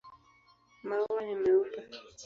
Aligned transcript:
Maua 0.87 1.21
ni 1.25 1.35
meupe. 1.41 1.79